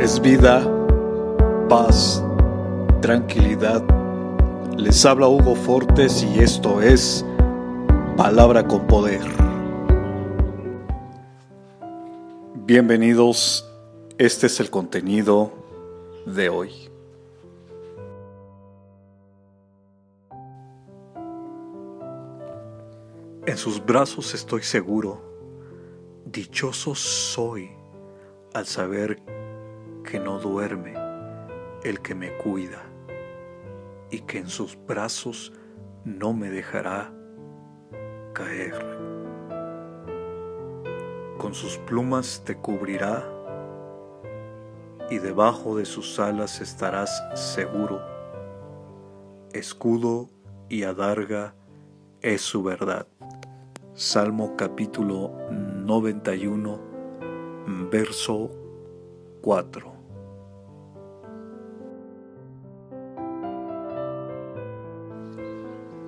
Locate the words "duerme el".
30.38-32.00